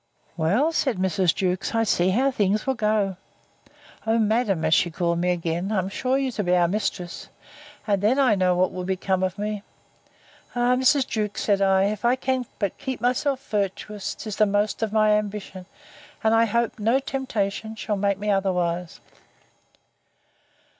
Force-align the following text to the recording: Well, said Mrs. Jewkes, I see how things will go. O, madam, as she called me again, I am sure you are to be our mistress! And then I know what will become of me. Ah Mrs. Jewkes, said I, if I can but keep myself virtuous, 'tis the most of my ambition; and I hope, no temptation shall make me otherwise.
Well, 0.35 0.71
said 0.71 0.97
Mrs. 0.97 1.35
Jewkes, 1.35 1.75
I 1.75 1.83
see 1.83 2.09
how 2.09 2.31
things 2.31 2.65
will 2.65 2.73
go. 2.73 3.17
O, 4.07 4.17
madam, 4.17 4.65
as 4.65 4.73
she 4.73 4.89
called 4.89 5.19
me 5.19 5.29
again, 5.29 5.71
I 5.71 5.77
am 5.77 5.89
sure 5.89 6.17
you 6.17 6.29
are 6.29 6.39
to 6.41 6.43
be 6.43 6.55
our 6.55 6.67
mistress! 6.67 7.29
And 7.85 8.01
then 8.01 8.17
I 8.17 8.33
know 8.33 8.55
what 8.55 8.71
will 8.71 8.83
become 8.83 9.21
of 9.21 9.37
me. 9.37 9.61
Ah 10.55 10.73
Mrs. 10.75 11.05
Jewkes, 11.05 11.43
said 11.43 11.61
I, 11.61 11.83
if 11.83 12.03
I 12.03 12.15
can 12.15 12.47
but 12.57 12.79
keep 12.79 12.99
myself 12.99 13.47
virtuous, 13.49 14.15
'tis 14.15 14.37
the 14.37 14.47
most 14.47 14.81
of 14.81 14.91
my 14.91 15.11
ambition; 15.11 15.67
and 16.23 16.33
I 16.33 16.45
hope, 16.45 16.79
no 16.79 16.97
temptation 16.97 17.75
shall 17.75 17.95
make 17.95 18.17
me 18.17 18.31
otherwise. 18.31 19.01